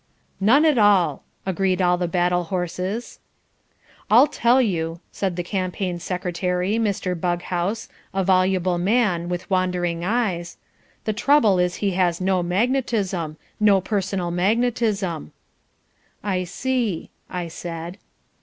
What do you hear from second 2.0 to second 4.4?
battle horses. "I'll